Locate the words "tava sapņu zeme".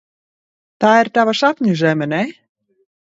1.17-2.09